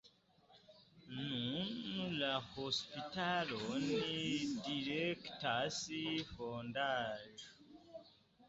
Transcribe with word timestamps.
Nun 1.17 2.15
la 2.21 2.31
hospitalon 2.55 3.85
direktas 4.69 5.79
fondaĵo. 6.31 8.07